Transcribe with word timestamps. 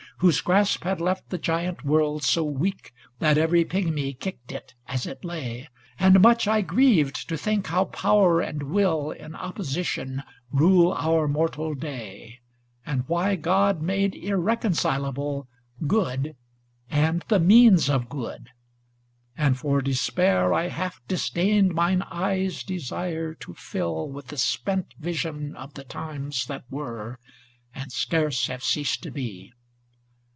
Whose 0.17 0.39
grasp 0.41 0.83
had 0.83 1.01
left 1.01 1.31
the 1.31 1.39
giant 1.39 1.83
world 1.83 2.21
so 2.21 2.43
weak 2.43 2.93
That 3.17 3.39
every 3.39 3.65
pigmy 3.65 4.13
kicked 4.13 4.51
it 4.51 4.75
as 4.85 5.07
it 5.07 5.25
lay; 5.25 5.67
And 5.97 6.21
much 6.21 6.47
I 6.47 6.61
grieved 6.61 7.27
to 7.27 7.35
think 7.35 7.65
how 7.65 7.85
power 7.85 8.39
and 8.39 8.61
will 8.61 9.09
In 9.09 9.33
opposition 9.33 10.21
rule 10.51 10.93
our 10.93 11.27
mortal 11.27 11.73
day, 11.73 12.41
And 12.85 13.03
why 13.07 13.35
God 13.35 13.81
made 13.81 14.13
irreconcilable 14.13 15.47
230 15.79 15.87
Good 15.87 16.35
and 16.91 17.25
the 17.27 17.39
means 17.39 17.89
of 17.89 18.07
good; 18.07 18.49
and 19.35 19.57
for 19.57 19.81
de 19.81 19.93
spair 19.95 20.53
I 20.55 20.67
half 20.67 21.01
disdained 21.07 21.73
mine 21.73 22.03
eyes' 22.03 22.61
desire 22.61 23.33
to 23.33 23.55
fill 23.55 24.07
With 24.07 24.27
the 24.27 24.37
spent 24.37 24.93
vision 24.99 25.55
of 25.55 25.73
the 25.73 25.83
times 25.83 26.45
that 26.45 26.65
were 26.69 27.17
And 27.73 27.91
scarce 27.91 28.45
have 28.45 28.63
ceased 28.63 29.01
to 29.01 29.09
be. 29.09 29.51